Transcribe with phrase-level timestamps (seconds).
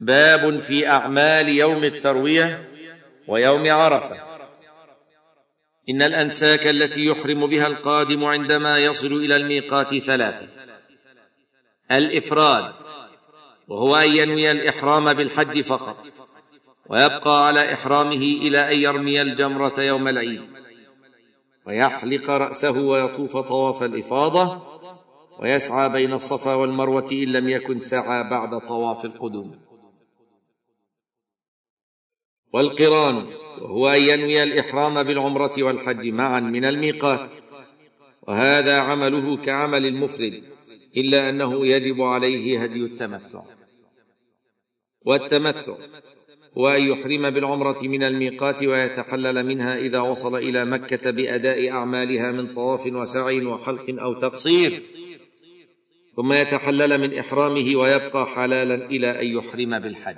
[0.00, 2.68] باب في أعمال يوم التروية
[3.28, 4.16] ويوم عرفة.
[5.88, 10.46] إن الأنساك التي يحرم بها القادم عندما يصل إلى الميقات ثلاثة.
[11.90, 12.72] الإفراد
[13.68, 16.06] وهو أن ينوي الإحرام بالحج فقط
[16.86, 20.42] ويبقى على إحرامه إلى أن يرمي الجمرة يوم العيد
[21.66, 24.62] ويحلق رأسه ويطوف طواف الإفاضة
[25.38, 29.69] ويسعى بين الصفا والمروة إن لم يكن سعى بعد طواف القدوم.
[32.52, 33.26] والقران
[33.60, 37.30] وهو أن ينوي الإحرام بالعمرة والحج معا من الميقات.
[38.22, 40.42] وهذا عمله كعمل المفرد
[40.96, 43.42] إلا أنه يجب عليه هدي التمتع.
[45.06, 45.74] والتمتع
[46.58, 52.46] هو أن يحرم بالعمرة من الميقات ويتحلل منها إذا وصل إلى مكة بأداء أعمالها من
[52.52, 54.82] طواف وسعي وحلق أو تقصير.
[56.16, 60.16] ثم يتحلل من إحرامه ويبقى حلالا إلى أن يحرم بالحج.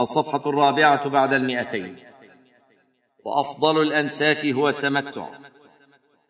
[0.00, 1.96] الصفحة الرابعة بعد المئتين.
[3.24, 5.28] وأفضل الأنساك هو التمتع.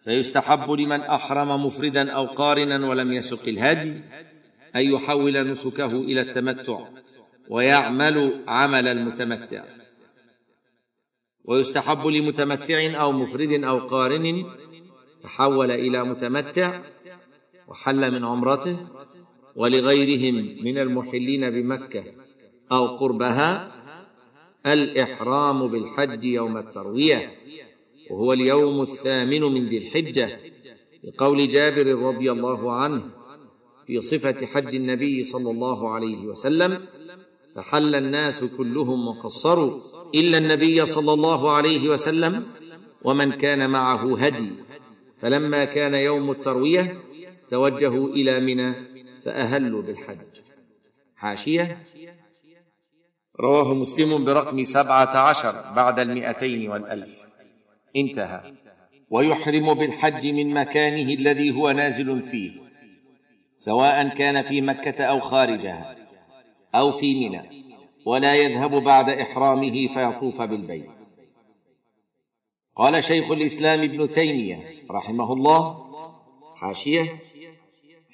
[0.05, 4.03] فيستحب لمن أحرم مفردا أو قارنا ولم يسق الهدي
[4.77, 6.79] أن يحول نسكه إلى التمتع
[7.49, 9.65] ويعمل عمل المتمتع.
[11.45, 14.45] ويستحب لمتمتع أو مفرد أو قارن
[15.23, 16.81] تحول إلى متمتع
[17.69, 18.79] وحل من عمرته
[19.57, 22.26] ولغيرهم من المحلين بمكة.
[22.73, 23.73] أو قربها
[24.67, 27.33] الإحرام بالحج يوم التروية
[28.11, 30.41] وهو اليوم الثامن من ذي الحجة
[31.05, 33.11] لقول جابر رضي الله عنه
[33.87, 36.85] في صفة حج النبي صلى الله عليه وسلم
[37.55, 39.81] فحل الناس كلهم وقصروا
[40.15, 42.45] إلا النبي صلى الله عليه وسلم
[43.05, 44.51] ومن كان معه هدي
[45.23, 47.01] فلما كان يوم التروية
[47.51, 48.75] توجهوا إلى منى
[49.25, 50.19] فأهلوا بالحج.
[51.17, 51.83] حاشية
[53.41, 57.27] رواه مسلم برقم سبعة عشر بعد المئتين والألف.
[57.97, 58.41] انتهى.
[59.11, 62.61] ويحرم بالحج من مكانه الذي هو نازل فيه
[63.57, 65.97] سواء كان في مكة أو خارجها
[66.75, 67.43] أو في منى
[68.07, 71.01] ولا يذهب بعد إحرامه فيطوف بالبيت.
[72.77, 75.87] قال شيخ الإسلام ابن تيمية رحمه الله
[76.57, 77.03] حاشية.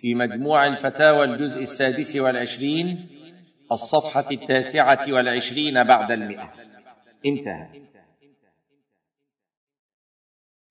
[0.00, 2.99] في مجموع الفتاوى الجزء السادس والعشرين
[3.72, 6.53] الصفحة التاسعة والعشرين بعد المئة.
[7.27, 7.69] انتهى.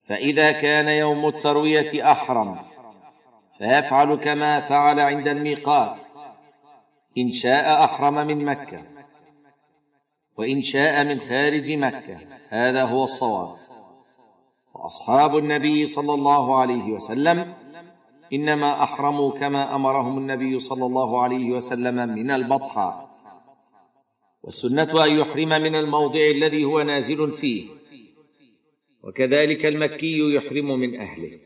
[0.03, 2.59] فإذا كان يوم التروية أحرم
[3.57, 5.97] فيفعل كما فعل عند الميقات.
[7.17, 8.83] إن شاء أحرم من مكة
[10.37, 12.19] وإن شاء من خارج مكة.
[12.49, 13.55] هذا هو الصواب.
[14.73, 17.53] وأصحاب النبي صلى الله عليه وسلم
[18.33, 23.11] إنما أحرموا كما أمرهم النبي صلى الله عليه وسلم من البطحاء
[24.43, 27.69] والسنة أن يحرم من الموضع الذي هو نازل فيه.
[29.03, 31.39] وكذلك المكي يحرم من أهله.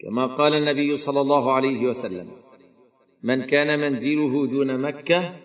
[0.00, 2.30] كما قال النبي صلى الله عليه وسلم
[3.22, 5.36] من كان منزله دون مكة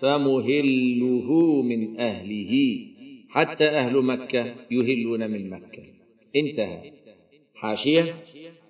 [0.00, 2.52] فمهله من أهله
[3.30, 5.82] حتى أهل مكة يهلون من مكة.
[6.36, 6.92] انتهى.
[7.60, 8.14] حاشية.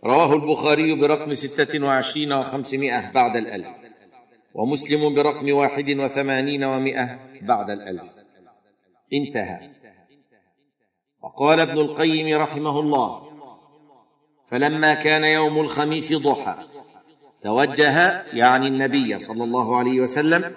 [0.05, 3.69] رواه البخاري برقم ستة وعشرين وخمسمائة بعد الألف
[4.55, 8.03] ومسلم برقم واحد وثمانين ومائة بعد الألف.
[9.13, 9.71] انتهى.
[11.23, 13.29] وقال ابن القيم رحمه الله
[14.51, 16.55] فلما كان يوم الخميس ضحى
[17.43, 20.55] توجه يعني النبي صلى الله عليه وسلم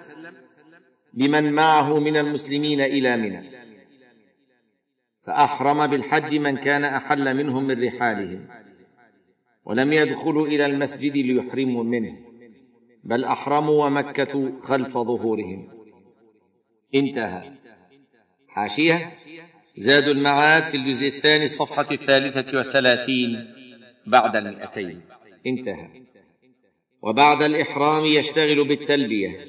[1.14, 3.71] بمن معه من المسلمين إلى منى.
[5.26, 8.48] فأحرم بالحج من كان أحل منهم من رحالهم
[9.64, 12.18] ولم يدخلوا إلى المسجد ليحرموا منه
[13.04, 15.68] بل أحرموا ومكة خلف ظهورهم.
[16.94, 17.52] انتهى.
[18.48, 19.12] حاشية.
[19.76, 23.54] زاد المعاد في الجزء الثاني الصفحة الثالثة والثلاثين
[24.06, 25.00] بعد المئتين.
[25.46, 25.88] انتهى.
[27.02, 29.46] وبعد الإحرام يشتغل بالتلبية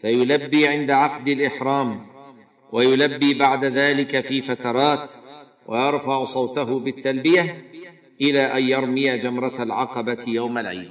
[0.00, 2.09] فيلبي عند عقد الإحرام
[2.72, 5.12] ويلبي بعد ذلك في فترات
[5.66, 7.70] ويرفع صوته بالتلبية
[8.20, 10.90] إلى أن يرمي جمرة العقبة يوم العيد.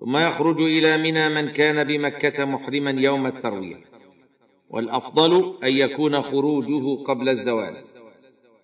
[0.00, 3.84] ثم يخرج إلى منى من كان بمكة محرما يوم التروية.
[4.70, 7.84] والأفضل أن يكون خروجه قبل الزوال.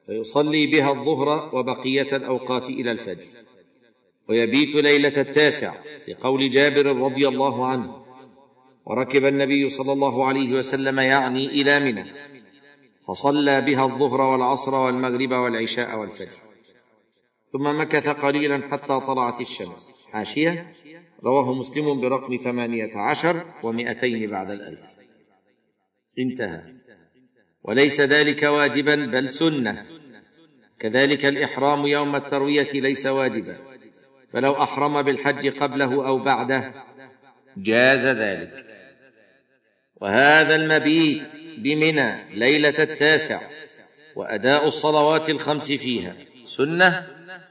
[0.07, 3.27] فيصلي بها الظهر وبقية الأوقات إلى الفجر.
[4.29, 5.75] ويبيت ليلة التاسع
[6.09, 8.02] لقول جابر رضي الله عنه.
[8.87, 12.13] وركب النبي صلى الله عليه وسلم يعني إلى منى
[13.09, 16.39] فصلى بها الظهر والعصر والمغرب والعشاء والفجر.
[17.53, 19.91] ثم مكث قليلا حتى طلعت الشمس.
[20.13, 20.73] حاشية؟
[21.25, 24.81] رواه مسلم برقم ثمانية عشر ومئتين بعد الألف.
[26.19, 26.63] انتهى.
[27.63, 29.87] وليس ذلك واجبا بل سنة.
[30.81, 33.57] كذلك الإحرام يوم التروية ليس واجبا.
[34.33, 36.75] فلو أحرم بالحج قبله أو بعده
[37.57, 38.72] جاز ذلك.
[40.03, 43.41] وهذا المبيت بمنى ليلة التاسع
[44.17, 46.15] وأداء الصلوات الخمس فيها
[46.45, 47.07] سنة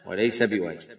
[0.05, 0.89] وليس بواجب.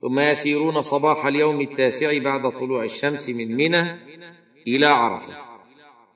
[0.00, 3.96] ثم يسيرون صباح اليوم التاسع بعد طلوع الشمس من منى
[4.66, 5.34] إلى عرفة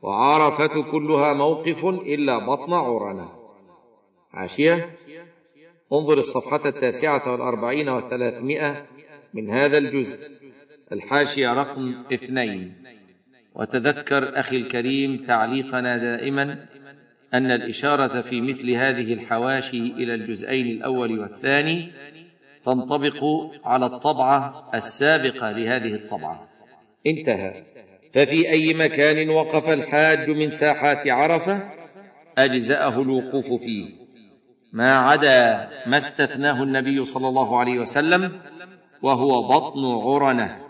[0.02, 3.28] وعرفة كلها موقف إلا بطن عرنة
[4.32, 4.96] عاشية
[5.92, 8.86] انظر الصفحة التاسعة والأربعين وثلاثمائة
[9.34, 10.18] من هذا الجزء.
[10.92, 12.86] الحاشية رقم اثنين.
[13.56, 16.66] وتذكر أخي الكريم تعليقنا دائما
[17.34, 21.92] أن الإشارة في مثل هذه الحواشي إلى الجزئين الأول والثاني
[22.66, 23.24] تنطبق
[23.64, 26.48] على الطبعة السابقة لهذه الطبعة.
[27.06, 27.62] انتهى.
[28.12, 31.60] ففي أي مكان وقف الحاج من ساحات عرفة؟
[32.38, 33.90] أجزأه الوقوف فيه.
[34.72, 38.32] ما عدا ما استثناه النبي صلى الله عليه وسلم
[39.02, 40.65] وهو بطن عرنة.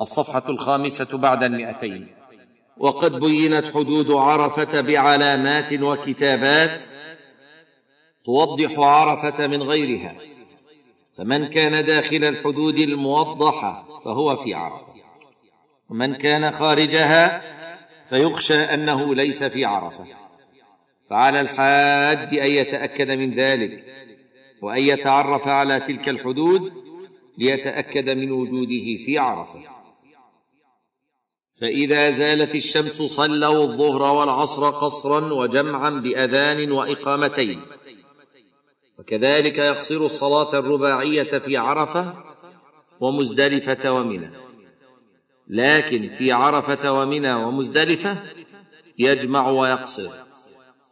[0.00, 2.06] الصفحة الخامسة بعد المئتين.
[2.78, 6.84] وقد بينت حدود عرفة بعلامات وكتابات
[8.24, 10.14] توضح عرفة من غيرها.
[11.18, 14.92] فمن كان داخل الحدود الموضحة فهو في عرفة.
[15.90, 17.42] ومن كان خارجها
[18.10, 20.04] فيخشى أنه ليس في عرفة.
[21.10, 23.84] فعلى الحاج أن يتأكد من ذلك
[24.62, 26.72] وأن يتعرف على تلك الحدود
[27.38, 29.75] ليتأكد من وجوده في عرفة.
[31.60, 37.60] فإذا زالت الشمس صلوا الظهر والعصر قصرا وجمعا بأذان وإقامتين.
[38.98, 42.14] وكذلك يقصر الصلاة الرباعية في عرفة
[43.00, 44.30] ومزدلفة ومنى.
[45.48, 48.22] لكن في عرفة ومنى ومزدلفة
[48.98, 50.10] يجمع ويقصر.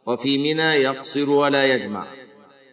[0.05, 2.05] وفي منى يقصر ولا يجمع.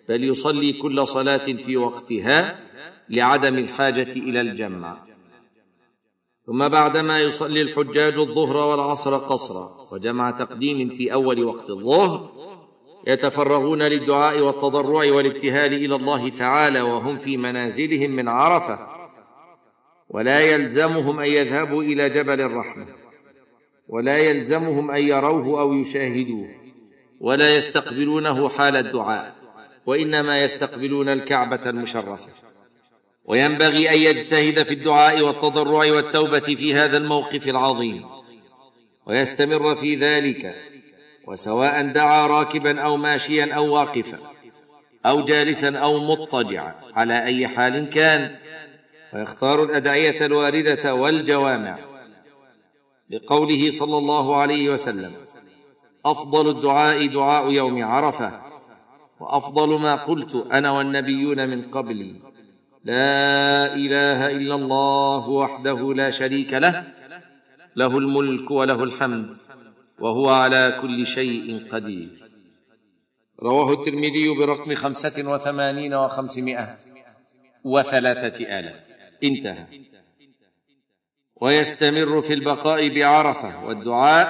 [0.08, 2.60] بل يصلي كل صلاة في وقتها
[3.08, 5.11] لعدم الحاجة إلى الجمع.
[6.46, 12.30] ثم بعدما يصلي الحجاج الظهر والعصر قصرا وجمع تقديم في أول وقت الظهر
[13.06, 18.78] يتفرغون للدعاء والتضرع والابتهال إلى الله تعالى وهم في منازلهم من عرفة
[20.08, 22.86] ولا يلزمهم أن يذهبوا إلى جبل الرحمة
[23.88, 26.48] ولا يلزمهم أن يروه أو يشاهدوه
[27.20, 29.34] ولا يستقبلونه حال الدعاء
[29.86, 32.28] وإنما يستقبلون الكعبة المشرفة.
[33.24, 38.04] وينبغي أن يجتهد في الدعاء والتضرع والتوبة في هذا الموقف العظيم.
[39.06, 40.56] ويستمر في ذلك
[41.26, 44.18] وسواء دعا راكبا أو ماشيا أو واقفا
[45.06, 48.36] أو جالسا أو مضطجعا على أي حال كان.
[49.14, 51.78] ويختار الأدعية الواردة والجوامع.
[53.10, 55.12] لقوله صلى الله عليه وسلم
[56.06, 58.40] أفضل الدعاء دعاء يوم عرفة
[59.20, 62.31] وأفضل ما قلت أنا والنبيون من قبلي.
[62.84, 66.84] لا إله إلا الله وحده لا شريك له
[67.76, 69.36] له الملك وله الحمد
[69.98, 72.08] وهو على كل شيء قدير.
[73.42, 76.76] رواه الترمذي برقم خمسة وثمانين وخمسمائة
[77.64, 78.86] وثلاثة آلاف.
[79.24, 79.66] انتهى.
[81.40, 84.28] ويستمر في البقاء بعرفة والدعاء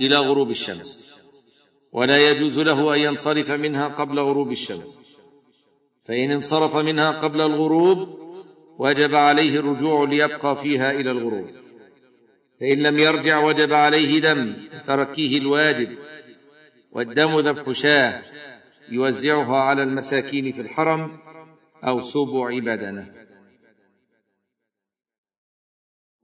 [0.00, 1.16] إلى غروب الشمس.
[1.92, 5.05] ولا يجوز له أن ينصرف منها قبل غروب الشمس.
[6.08, 8.18] فإن انصرف منها قبل الغروب
[8.78, 11.50] وجب عليه الرجوع ليبقى فيها إلى الغروب.
[12.60, 15.98] فإن لم يرجع وجب عليه دم تركيه الواجب
[16.92, 18.22] والدم ذبح شاه
[18.88, 21.18] يوزعها على المساكين في الحرم
[21.84, 23.12] أو سبع بدنة.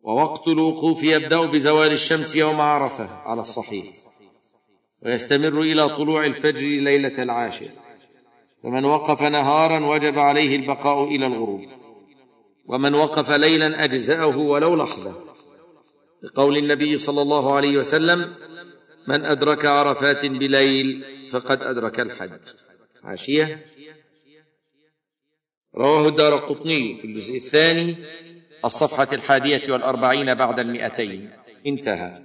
[0.01, 3.87] ووقت الوقوف يبدأ بزوال الشمس يوم عرفة على الصحيح
[5.03, 7.71] ويستمر إلى طلوع الفجر ليلة العاشر.
[8.63, 11.61] فمن وقف نهارا وجب عليه البقاء إلى الغروب.
[12.67, 15.15] ومن وقف ليلا أجزأه ولو لحظة.
[16.23, 18.35] لقول النبي صلى الله عليه وسلم
[19.09, 22.41] من أدرك عرفات بليل فقد أدرك الحج.
[23.05, 23.65] عاشيه
[25.75, 27.97] رواه الدار قطني في الجزء الثاني
[28.65, 31.31] الصفحة الحادية والأربعين بعد المئتين.
[31.67, 32.23] انتهى.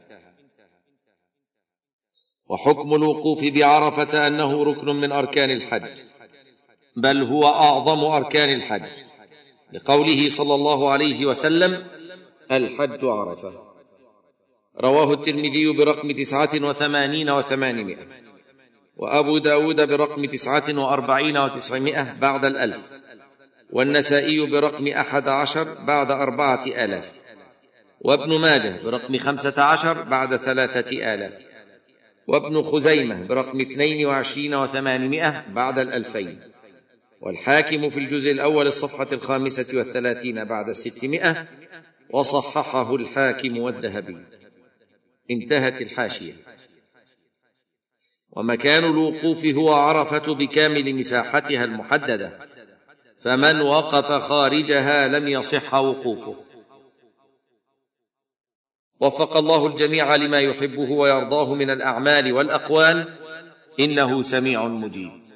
[2.50, 6.00] وحكم الوقوف بعرفة أنه ركن من أركان الحج.
[6.98, 8.86] بل هو أعظم أركان الحج.
[9.74, 11.84] لقوله صلى الله عليه وسلم
[12.52, 13.54] الحج عرفة.
[14.82, 18.08] رواه الترمذي برقم تسعة وثمانين وثمانمائة.
[18.98, 22.82] وأبو داود برقم تسعة وأربعين وتسعمائة بعد الألف.
[23.72, 27.12] والنسائي برقم أحد عشر بعد أربعة آلاف.
[28.02, 31.34] وابن ماجه برقم خمسة عشر بعد ثلاثة آلاف.
[32.28, 36.57] وابن خزيمة برقم اثنين وعشرين وثمانمائة بعد الألفين.
[37.22, 41.48] والحاكم في الجزء الأول الصفحة الخامسة والثلاثين بعد الستمائة
[42.10, 44.18] وصححه الحاكم والذهبي.
[45.32, 46.34] انتهت الحاشية.
[48.32, 52.40] ومكان الوقوف هو عرفة بكامل مساحتها المحددة
[53.20, 56.36] فمن وقف خارجها لم يصح وقوفه.
[59.00, 63.14] وفق الله الجميع لما يحبه ويرضاه من الأعمال والأقوال
[63.80, 65.27] إنه سميع مجيب.